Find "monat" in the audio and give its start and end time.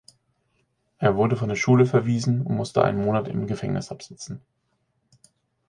3.05-3.27